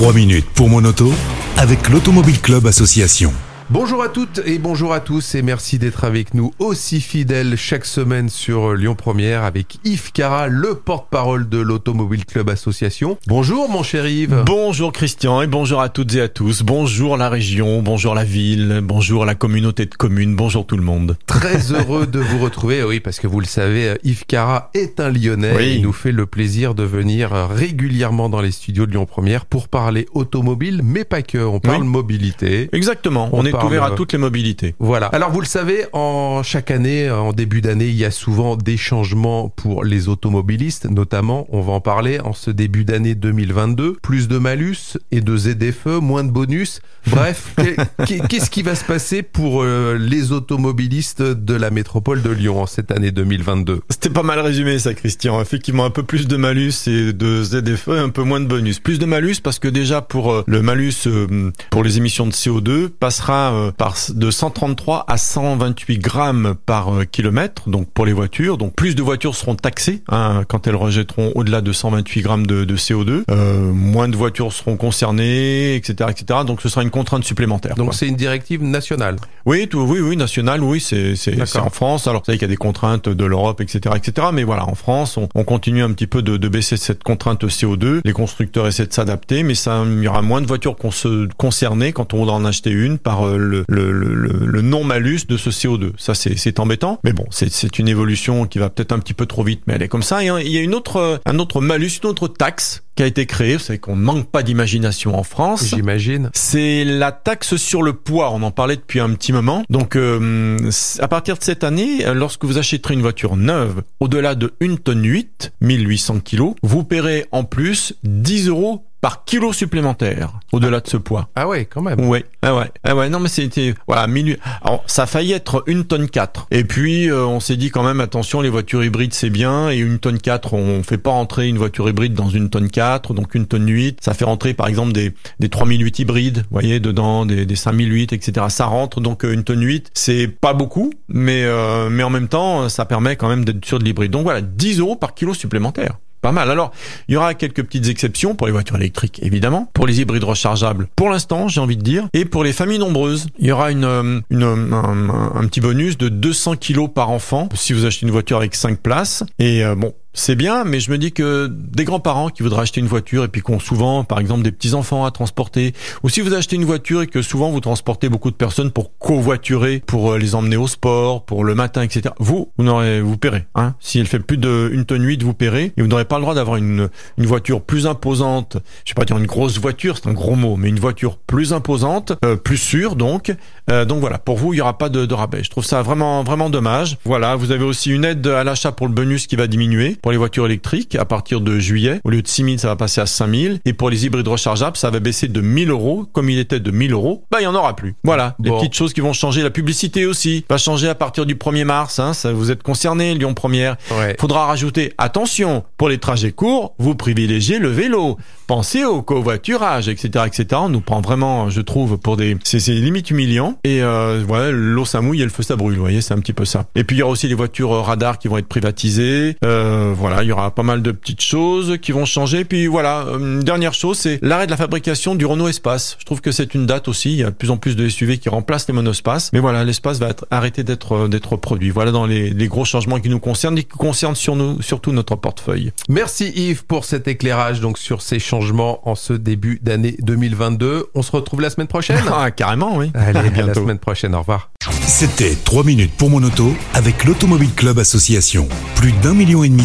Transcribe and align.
3 0.00 0.12
minutes 0.12 0.46
pour 0.54 0.68
mon 0.68 0.84
auto 0.84 1.12
avec 1.56 1.88
l'Automobile 1.88 2.40
Club 2.40 2.68
Association. 2.68 3.32
Bonjour 3.70 4.02
à 4.02 4.08
toutes 4.08 4.40
et 4.46 4.58
bonjour 4.58 4.94
à 4.94 5.00
tous 5.00 5.34
et 5.34 5.42
merci 5.42 5.78
d'être 5.78 6.04
avec 6.04 6.32
nous 6.32 6.54
aussi 6.58 7.02
fidèles 7.02 7.54
chaque 7.54 7.84
semaine 7.84 8.30
sur 8.30 8.72
Lyon 8.72 8.94
Première 8.94 9.42
avec 9.44 9.78
Yves 9.84 10.10
Cara, 10.12 10.48
le 10.48 10.74
porte-parole 10.74 11.50
de 11.50 11.58
l'Automobile 11.58 12.24
Club 12.24 12.48
Association. 12.48 13.18
Bonjour 13.26 13.68
mon 13.68 13.82
cher 13.82 14.06
Yves. 14.06 14.42
Bonjour 14.46 14.90
Christian 14.90 15.42
et 15.42 15.46
bonjour 15.46 15.82
à 15.82 15.90
toutes 15.90 16.14
et 16.14 16.22
à 16.22 16.28
tous. 16.28 16.62
Bonjour 16.62 17.18
la 17.18 17.28
région, 17.28 17.82
bonjour 17.82 18.14
la 18.14 18.24
ville, 18.24 18.80
bonjour 18.82 19.26
la 19.26 19.34
communauté 19.34 19.84
de 19.84 19.94
communes, 19.94 20.34
bonjour 20.34 20.64
tout 20.64 20.78
le 20.78 20.82
monde. 20.82 21.18
Très 21.26 21.70
heureux 21.72 22.06
de 22.06 22.20
vous 22.20 22.38
retrouver, 22.38 22.82
oui 22.84 23.00
parce 23.00 23.20
que 23.20 23.26
vous 23.26 23.40
le 23.40 23.46
savez, 23.46 23.98
Yves 24.02 24.24
Cara 24.26 24.70
est 24.72 24.98
un 24.98 25.10
Lyonnais. 25.10 25.52
Oui. 25.54 25.74
Il 25.76 25.82
nous 25.82 25.92
fait 25.92 26.12
le 26.12 26.24
plaisir 26.24 26.74
de 26.74 26.84
venir 26.84 27.32
régulièrement 27.50 28.30
dans 28.30 28.40
les 28.40 28.50
studios 28.50 28.86
de 28.86 28.92
Lyon 28.92 29.04
Première 29.04 29.44
pour 29.44 29.68
parler 29.68 30.06
automobile, 30.14 30.80
mais 30.82 31.04
pas 31.04 31.20
que. 31.20 31.36
On 31.36 31.60
parle 31.60 31.82
Oui. 31.82 31.88
mobilité. 31.88 32.70
Exactement, 32.72 33.28
On 33.32 33.40
on, 33.40 33.44
est 33.44 33.57
parle, 33.58 33.68
ouvert 33.68 33.84
euh, 33.84 33.92
à 33.92 33.96
toutes 33.96 34.12
les 34.12 34.18
mobilités. 34.18 34.74
Voilà. 34.78 35.06
Alors 35.06 35.30
vous 35.30 35.40
le 35.40 35.46
savez, 35.46 35.86
en 35.92 36.42
chaque 36.42 36.70
année, 36.70 37.10
en 37.10 37.32
début 37.32 37.60
d'année, 37.60 37.88
il 37.88 37.96
y 37.96 38.04
a 38.04 38.10
souvent 38.10 38.56
des 38.56 38.76
changements 38.76 39.48
pour 39.48 39.84
les 39.84 40.08
automobilistes, 40.08 40.86
notamment, 40.90 41.46
on 41.50 41.60
va 41.60 41.72
en 41.72 41.80
parler 41.80 42.20
en 42.20 42.32
ce 42.32 42.50
début 42.50 42.84
d'année 42.84 43.14
2022, 43.14 43.94
plus 44.02 44.28
de 44.28 44.38
malus 44.38 44.96
et 45.10 45.20
de 45.20 45.36
ZFE, 45.36 46.00
moins 46.00 46.24
de 46.24 46.30
bonus. 46.30 46.80
Bref, 47.08 47.54
qu'est- 47.56 47.76
qu'est- 48.06 48.28
qu'est-ce 48.28 48.50
qui 48.50 48.62
va 48.62 48.74
se 48.74 48.84
passer 48.84 49.22
pour 49.22 49.62
euh, 49.62 49.96
les 49.98 50.32
automobilistes 50.32 51.22
de 51.22 51.54
la 51.54 51.70
métropole 51.70 52.22
de 52.22 52.30
Lyon 52.30 52.62
en 52.62 52.66
cette 52.66 52.90
année 52.90 53.10
2022 53.12 53.80
C'était 53.88 54.10
pas 54.10 54.22
mal 54.22 54.40
résumé 54.40 54.78
ça 54.78 54.92
Christian, 54.94 55.40
effectivement 55.40 55.84
un 55.84 55.90
peu 55.90 56.02
plus 56.02 56.26
de 56.26 56.36
malus 56.36 56.72
et 56.86 57.12
de 57.12 57.42
ZFE, 57.44 57.88
un 57.90 58.08
peu 58.10 58.22
moins 58.22 58.40
de 58.40 58.46
bonus. 58.46 58.78
Plus 58.80 58.98
de 58.98 59.06
malus 59.06 59.36
parce 59.42 59.58
que 59.58 59.68
déjà 59.68 60.02
pour 60.02 60.32
euh, 60.32 60.44
le 60.46 60.60
malus 60.62 60.92
euh, 61.06 61.50
pour 61.70 61.82
les 61.84 61.96
émissions 61.98 62.26
de 62.26 62.32
CO2 62.32 62.88
passera 62.88 63.47
euh, 63.52 63.70
par 63.70 63.96
de 64.14 64.30
133 64.30 65.04
à 65.08 65.16
128 65.16 65.98
grammes 65.98 66.54
par 66.66 66.94
euh, 66.94 67.04
kilomètre, 67.04 67.68
donc 67.68 67.88
pour 67.90 68.06
les 68.06 68.12
voitures. 68.12 68.58
Donc 68.58 68.74
plus 68.74 68.94
de 68.94 69.02
voitures 69.02 69.34
seront 69.34 69.54
taxées 69.54 70.02
hein, 70.08 70.44
quand 70.48 70.66
elles 70.66 70.76
rejetteront 70.76 71.32
au-delà 71.34 71.60
de 71.60 71.72
128 71.72 72.22
grammes 72.22 72.46
de, 72.46 72.64
de 72.64 72.76
CO2. 72.76 73.22
Euh, 73.30 73.72
moins 73.72 74.08
de 74.08 74.16
voitures 74.16 74.52
seront 74.52 74.76
concernées, 74.76 75.74
etc., 75.74 76.10
etc. 76.10 76.40
Donc 76.46 76.62
ce 76.62 76.68
sera 76.68 76.82
une 76.82 76.90
contrainte 76.90 77.24
supplémentaire. 77.24 77.74
Donc 77.74 77.94
c'est 77.94 78.08
une 78.08 78.16
directive 78.16 78.62
nationale. 78.62 79.16
Oui, 79.46 79.66
tout, 79.66 79.80
oui, 79.80 80.00
oui, 80.00 80.16
national, 80.16 80.62
oui, 80.62 80.80
c'est 80.80 81.14
en 81.56 81.70
France. 81.70 82.06
Alors, 82.06 82.20
vous 82.20 82.26
savez 82.26 82.38
qu'il 82.38 82.46
y 82.46 82.50
a 82.50 82.52
des 82.52 82.56
contraintes 82.56 83.08
de 83.08 83.24
l'Europe, 83.24 83.60
etc., 83.62 83.94
etc. 83.96 84.28
Mais 84.32 84.44
voilà, 84.44 84.68
en 84.68 84.74
France, 84.74 85.16
on, 85.16 85.28
on 85.34 85.44
continue 85.44 85.82
un 85.82 85.92
petit 85.92 86.06
peu 86.06 86.20
de, 86.20 86.36
de 86.36 86.48
baisser 86.48 86.76
cette 86.76 87.02
contrainte 87.02 87.44
CO2. 87.44 88.00
Les 88.04 88.12
constructeurs 88.12 88.66
essaient 88.66 88.86
de 88.86 88.92
s'adapter, 88.92 89.42
mais 89.42 89.54
ça, 89.54 89.84
il 89.86 90.02
y 90.02 90.08
aura 90.08 90.22
moins 90.22 90.40
de 90.40 90.46
voitures 90.46 90.76
qu'on 90.76 90.90
se 90.90 91.28
concernées 91.36 91.92
quand 91.92 92.14
on 92.14 92.18
voudra 92.18 92.34
en 92.34 92.44
acheter 92.44 92.70
une 92.70 92.98
par 92.98 93.26
euh, 93.26 93.37
le, 93.38 93.64
le, 93.68 93.90
le, 93.92 94.14
le- 94.14 94.46
le 94.46 94.62
non-malus 94.62 95.20
de 95.28 95.36
ce 95.36 95.50
CO2. 95.50 95.92
Ça, 95.98 96.14
c'est 96.14 96.60
embêtant. 96.60 96.98
Mais 97.04 97.12
bon, 97.12 97.24
c'est 97.30 97.78
une 97.78 97.88
évolution 97.88 98.46
qui 98.46 98.58
va 98.58 98.70
peut-être 98.70 98.92
un 98.92 98.98
petit 98.98 99.14
peu 99.14 99.26
trop 99.26 99.42
vite, 99.44 99.62
mais 99.66 99.74
elle 99.74 99.82
est 99.82 99.88
comme 99.88 100.02
ça. 100.02 100.22
Et 100.22 100.26
il 100.44 100.52
y 100.52 100.58
a 100.58 100.62
une 100.62 100.74
autre, 100.74 100.96
euh, 100.96 101.16
un 101.26 101.38
autre 101.38 101.60
malus, 101.60 102.00
une 102.02 102.08
autre 102.10 102.28
taxe 102.28 102.82
qui 102.96 103.02
a 103.02 103.06
été 103.06 103.26
créée. 103.26 103.54
Vous 103.56 103.62
savez 103.62 103.78
qu'on 103.78 103.94
ne 103.96 104.02
manque 104.02 104.28
pas 104.30 104.42
d'imagination 104.42 105.16
en 105.16 105.22
France. 105.22 105.64
J'imagine. 105.74 106.30
C'est 106.34 106.84
la 106.84 107.12
taxe 107.12 107.56
sur 107.56 107.82
le 107.82 107.92
poids. 107.92 108.30
On 108.32 108.42
en 108.42 108.50
parlait 108.50 108.76
depuis 108.76 108.98
un 109.00 109.10
petit 109.10 109.32
moment. 109.32 109.62
Donc, 109.70 109.94
euh, 109.96 110.58
à 110.98 111.08
partir 111.08 111.36
de 111.38 111.44
cette 111.44 111.62
année, 111.64 112.04
lorsque 112.14 112.44
vous 112.44 112.58
achèterez 112.58 112.94
une 112.94 113.02
voiture 113.02 113.36
neuve 113.36 113.82
au-delà 114.00 114.34
de 114.34 114.52
1 114.60 114.76
tonne 114.76 115.04
8, 115.04 115.52
1800 115.60 116.20
kilos, 116.20 116.54
vous 116.62 116.82
paierez 116.84 117.26
en 117.30 117.44
plus 117.44 117.94
10 118.04 118.48
euros 118.48 118.84
par 119.00 119.24
kilo 119.24 119.52
supplémentaire 119.52 120.32
au-delà 120.52 120.80
de 120.80 120.88
ce 120.88 120.96
poids. 120.96 121.28
Ah 121.36 121.46
ouais, 121.46 121.64
quand 121.66 121.82
même. 121.82 122.00
Ouais, 122.00 122.24
ah 122.42 122.54
ouais, 122.56 122.70
ah 122.84 122.96
ouais, 122.96 123.08
non 123.08 123.20
mais 123.20 123.28
c'était 123.28 123.74
voilà, 123.86 124.06
mille- 124.06 124.38
Alors 124.62 124.82
ça 124.86 125.04
a 125.04 125.06
failli 125.06 125.32
être 125.32 125.62
une 125.66 125.84
tonne 125.84 126.08
4. 126.08 126.46
Et 126.50 126.64
puis 126.64 127.08
euh, 127.10 127.24
on 127.26 127.40
s'est 127.40 127.56
dit 127.56 127.70
quand 127.70 127.82
même 127.84 128.00
attention, 128.00 128.40
les 128.40 128.48
voitures 128.50 128.82
hybrides 128.84 129.14
c'est 129.14 129.30
bien 129.30 129.70
et 129.70 129.76
une 129.78 129.98
tonne 129.98 130.18
4, 130.18 130.54
on 130.54 130.82
fait 130.82 130.98
pas 130.98 131.10
rentrer 131.10 131.48
une 131.48 131.58
voiture 131.58 131.88
hybride 131.88 132.14
dans 132.14 132.28
une 132.28 132.50
tonne 132.50 132.70
4, 132.70 133.14
donc 133.14 133.34
une 133.34 133.46
tonne 133.46 133.68
8, 133.68 133.98
ça 134.02 134.14
fait 134.14 134.24
rentrer 134.24 134.54
par 134.54 134.66
exemple 134.68 134.92
des 134.92 135.12
des 135.38 135.48
3008 135.48 135.98
hybrides, 136.00 136.38
vous 136.38 136.44
voyez 136.50 136.80
dedans 136.80 137.24
des 137.26 137.46
des 137.46 137.56
5008 137.56 138.12
etc. 138.12 138.46
Ça 138.48 138.66
rentre 138.66 139.00
donc 139.00 139.24
euh, 139.24 139.32
une 139.32 139.44
tonne 139.44 139.62
8, 139.62 139.90
c'est 139.94 140.26
pas 140.28 140.54
beaucoup, 140.54 140.92
mais 141.08 141.42
euh, 141.44 141.88
mais 141.90 142.02
en 142.02 142.10
même 142.10 142.28
temps 142.28 142.68
ça 142.68 142.84
permet 142.84 143.16
quand 143.16 143.28
même 143.28 143.44
d'être 143.44 143.64
sur 143.64 143.78
de 143.78 143.84
l'hybride. 143.84 144.10
Donc 144.10 144.24
voilà, 144.24 144.40
10 144.40 144.80
euros 144.80 144.96
par 144.96 145.14
kilo 145.14 145.34
supplémentaire. 145.34 145.98
Pas 146.20 146.32
mal. 146.32 146.50
Alors, 146.50 146.72
il 147.08 147.14
y 147.14 147.16
aura 147.16 147.34
quelques 147.34 147.62
petites 147.62 147.88
exceptions 147.88 148.34
pour 148.34 148.46
les 148.46 148.52
voitures 148.52 148.76
électriques, 148.76 149.20
évidemment, 149.22 149.70
pour 149.72 149.86
les 149.86 150.00
hybrides 150.00 150.24
rechargeables, 150.24 150.88
pour 150.96 151.10
l'instant, 151.10 151.48
j'ai 151.48 151.60
envie 151.60 151.76
de 151.76 151.82
dire, 151.82 152.08
et 152.12 152.24
pour 152.24 152.44
les 152.44 152.52
familles 152.52 152.78
nombreuses, 152.78 153.28
il 153.38 153.46
y 153.46 153.52
aura 153.52 153.70
une, 153.70 153.84
euh, 153.84 154.20
euh, 154.32 155.08
un 155.34 155.46
petit 155.46 155.60
bonus 155.60 155.96
de 155.96 156.08
200 156.08 156.56
kilos 156.56 156.90
par 156.92 157.10
enfant 157.10 157.48
si 157.54 157.72
vous 157.72 157.84
achetez 157.84 158.06
une 158.06 158.12
voiture 158.12 158.38
avec 158.38 158.54
5 158.54 158.78
places. 158.78 159.22
Et 159.38 159.64
euh, 159.64 159.74
bon, 159.74 159.94
c'est 160.18 160.34
bien, 160.34 160.64
mais 160.64 160.80
je 160.80 160.90
me 160.90 160.98
dis 160.98 161.12
que 161.12 161.48
des 161.48 161.84
grands-parents 161.84 162.28
qui 162.28 162.42
voudraient 162.42 162.62
acheter 162.62 162.80
une 162.80 162.86
voiture 162.86 163.24
et 163.24 163.28
puis 163.28 163.40
qui 163.40 163.52
ont 163.52 163.60
souvent, 163.60 164.02
par 164.02 164.18
exemple, 164.18 164.42
des 164.42 164.50
petits-enfants 164.50 165.04
à 165.04 165.10
transporter, 165.10 165.74
ou 166.02 166.08
si 166.08 166.20
vous 166.20 166.34
achetez 166.34 166.56
une 166.56 166.64
voiture 166.64 167.02
et 167.02 167.06
que 167.06 167.22
souvent 167.22 167.50
vous 167.50 167.60
transportez 167.60 168.08
beaucoup 168.08 168.30
de 168.30 168.36
personnes 168.36 168.72
pour 168.72 168.98
covoiturer, 168.98 169.82
pour 169.86 170.12
euh, 170.12 170.18
les 170.18 170.34
emmener 170.34 170.56
au 170.56 170.66
sport, 170.66 171.24
pour 171.24 171.44
le 171.44 171.54
matin, 171.54 171.82
etc. 171.82 172.14
Vous, 172.18 172.50
vous 172.58 172.64
n'aurez, 172.64 173.00
vous 173.00 173.16
paierez. 173.16 173.46
Hein. 173.54 173.74
Si 173.78 174.00
elle 174.00 174.06
fait 174.06 174.18
plus 174.18 174.38
de 174.38 174.70
une 174.72 174.84
tonne 174.84 175.04
8, 175.04 175.22
vous 175.22 175.34
paierez. 175.34 175.72
Et 175.76 175.82
vous 175.82 175.88
n'aurez 175.88 176.04
pas 176.04 176.16
le 176.16 176.22
droit 176.22 176.34
d'avoir 176.34 176.56
une, 176.56 176.88
une 177.16 177.26
voiture 177.26 177.62
plus 177.62 177.86
imposante. 177.86 178.56
Je 178.84 178.92
vais 178.92 178.96
pas 178.96 179.04
dire 179.04 179.18
une 179.18 179.26
grosse 179.26 179.58
voiture, 179.58 179.98
c'est 179.98 180.08
un 180.08 180.14
gros 180.14 180.34
mot, 180.34 180.56
mais 180.56 180.68
une 180.68 180.80
voiture 180.80 181.16
plus 181.16 181.52
imposante, 181.52 182.12
euh, 182.24 182.34
plus 182.34 182.58
sûre 182.58 182.96
donc. 182.96 183.32
Euh, 183.70 183.84
donc 183.84 184.00
voilà, 184.00 184.18
pour 184.18 184.36
vous, 184.36 184.52
il 184.52 184.56
y 184.56 184.60
aura 184.60 184.78
pas 184.78 184.88
de, 184.88 185.06
de 185.06 185.14
rabais. 185.14 185.44
Je 185.44 185.50
trouve 185.50 185.64
ça 185.64 185.82
vraiment, 185.82 186.24
vraiment 186.24 186.50
dommage. 186.50 186.98
Voilà, 187.04 187.36
vous 187.36 187.52
avez 187.52 187.64
aussi 187.64 187.90
une 187.90 188.04
aide 188.04 188.26
à 188.26 188.42
l'achat 188.42 188.72
pour 188.72 188.88
le 188.88 188.92
bonus 188.92 189.26
qui 189.26 189.36
va 189.36 189.46
diminuer 189.46 189.96
les 190.10 190.16
voitures 190.16 190.46
électriques 190.46 190.94
à 190.96 191.04
partir 191.04 191.40
de 191.40 191.58
juillet. 191.58 192.00
Au 192.04 192.10
lieu 192.10 192.22
de 192.22 192.28
6 192.28 192.44
000, 192.44 192.56
ça 192.58 192.68
va 192.68 192.76
passer 192.76 193.00
à 193.00 193.06
5 193.06 193.28
000. 193.34 193.54
Et 193.64 193.72
pour 193.72 193.90
les 193.90 194.06
hybrides 194.06 194.28
rechargeables, 194.28 194.76
ça 194.76 194.90
va 194.90 195.00
baisser 195.00 195.28
de 195.28 195.40
1000 195.40 195.70
euros. 195.70 196.06
Comme 196.12 196.30
il 196.30 196.38
était 196.38 196.60
de 196.60 196.70
1000 196.70 196.92
euros, 196.92 197.24
bah, 197.30 197.38
il 197.40 197.44
y 197.44 197.46
en 197.46 197.54
aura 197.54 197.74
plus. 197.76 197.94
Voilà, 198.04 198.34
des 198.38 198.50
Bon. 198.50 198.58
petites 198.58 198.74
choses 198.74 198.92
qui 198.92 199.00
vont 199.00 199.12
changer. 199.12 199.42
La 199.42 199.50
publicité 199.50 200.06
aussi 200.06 200.44
va 200.48 200.58
changer 200.58 200.88
à 200.88 200.94
partir 200.94 201.26
du 201.26 201.34
1er 201.34 201.64
mars. 201.64 201.98
Hein, 201.98 202.12
ça, 202.12 202.32
vous 202.32 202.50
êtes 202.50 202.62
concernés, 202.62 203.14
Lyon 203.14 203.34
Première. 203.34 203.76
Ouais. 203.98 204.16
Faudra 204.18 204.46
rajouter, 204.46 204.92
attention, 204.98 205.64
pour 205.76 205.88
les 205.88 205.98
trajets 205.98 206.32
courts, 206.32 206.74
vous 206.78 206.94
privilégiez 206.94 207.58
le 207.58 207.68
vélo. 207.68 208.16
Pensez 208.46 208.84
au 208.84 209.02
covoiturage, 209.02 209.88
etc., 209.88 210.24
etc. 210.26 210.46
On 210.54 210.68
nous 210.70 210.80
prend 210.80 211.00
vraiment, 211.02 211.50
je 211.50 211.60
trouve, 211.60 211.98
pour 211.98 212.16
des, 212.16 212.36
c'est, 212.44 212.60
c'est 212.60 212.72
limite 212.72 213.10
humiliant. 213.10 213.58
Et 213.64 213.82
euh, 213.82 214.22
voilà, 214.26 214.50
l'eau 214.50 214.86
ça 214.86 215.00
mouille 215.02 215.20
et 215.20 215.24
le 215.24 215.30
feu 215.30 215.42
ça 215.42 215.54
brûle. 215.56 215.74
Vous 215.74 215.80
voyez, 215.82 216.00
c'est 216.00 216.14
un 216.14 216.18
petit 216.20 216.32
peu 216.32 216.46
ça. 216.46 216.64
Et 216.74 216.82
puis 216.84 216.96
il 216.96 217.00
y 217.00 217.02
aura 217.02 217.12
aussi 217.12 217.28
les 217.28 217.34
voitures 217.34 217.72
euh, 217.74 217.82
radars 217.82 218.18
qui 218.18 218.28
vont 218.28 218.38
être 218.38 218.48
privatisées. 218.48 219.36
Euh, 219.44 219.92
voilà, 219.98 220.22
il 220.22 220.28
y 220.28 220.32
aura 220.32 220.50
pas 220.54 220.62
mal 220.62 220.82
de 220.82 220.92
petites 220.92 221.20
choses 221.22 221.76
qui 221.82 221.92
vont 221.92 222.04
changer. 222.04 222.44
Puis 222.44 222.66
voilà, 222.66 223.00
euh, 223.06 223.18
une 223.18 223.40
dernière 223.40 223.74
chose, 223.74 223.98
c'est 223.98 224.18
l'arrêt 224.22 224.46
de 224.46 224.50
la 224.50 224.56
fabrication 224.56 225.14
du 225.14 225.26
Renault 225.26 225.48
Espace. 225.48 225.96
Je 225.98 226.04
trouve 226.04 226.20
que 226.20 226.32
c'est 226.32 226.54
une 226.54 226.66
date 226.66 226.88
aussi. 226.88 227.12
Il 227.12 227.18
y 227.18 227.24
a 227.24 227.30
de 227.30 227.34
plus 227.34 227.50
en 227.50 227.56
plus 227.56 227.76
de 227.76 227.88
SUV 227.88 228.18
qui 228.18 228.28
remplacent 228.28 228.68
les 228.68 228.74
monospaces. 228.74 229.30
Mais 229.32 229.40
voilà, 229.40 229.64
l'espace 229.64 229.98
va 229.98 230.08
être 230.08 230.26
arrêté 230.30 230.62
d'être 230.64 230.92
euh, 230.92 231.08
d'être 231.08 231.36
produit. 231.36 231.70
Voilà 231.70 231.90
dans 231.92 232.06
les, 232.06 232.30
les 232.30 232.48
gros 232.48 232.64
changements 232.64 233.00
qui 233.00 233.08
nous 233.08 233.20
concernent 233.20 233.58
et 233.58 233.62
qui 233.64 233.76
concernent 233.76 234.14
sur 234.16 234.36
nous, 234.36 234.62
surtout 234.62 234.92
notre 234.92 235.16
portefeuille. 235.16 235.72
Merci 235.88 236.32
Yves 236.34 236.64
pour 236.64 236.84
cet 236.84 237.08
éclairage 237.08 237.60
donc 237.60 237.78
sur 237.78 238.02
ces 238.02 238.18
changements 238.18 238.88
en 238.88 238.94
ce 238.94 239.12
début 239.12 239.58
d'année 239.62 239.96
2022. 240.00 240.86
On 240.94 241.02
se 241.02 241.10
retrouve 241.12 241.40
la 241.40 241.50
semaine 241.50 241.66
prochaine. 241.68 241.98
Ah, 242.20 242.30
carrément, 242.30 242.76
oui. 242.76 242.90
Allez, 242.94 243.16
À 243.18 243.20
à 243.20 243.22
la 243.24 243.30
bientôt. 243.30 243.60
semaine 243.60 243.78
prochaine. 243.78 244.14
Au 244.14 244.20
revoir. 244.20 244.50
C'était 244.86 245.36
3 245.44 245.62
minutes 245.64 245.92
pour 245.96 246.10
mon 246.10 246.22
auto 246.22 246.52
avec 246.74 247.04
l'Automobile 247.04 247.52
Club 247.54 247.78
Association. 247.78 248.48
Plus 248.74 248.92
d'un 248.92 249.14
million 249.14 249.44
et 249.44 249.48
demi 249.48 249.64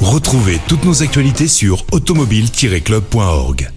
Retrouvez 0.00 0.58
toutes 0.66 0.84
nos 0.84 1.02
actualités 1.02 1.48
sur 1.48 1.84
automobile-club.org. 1.92 3.75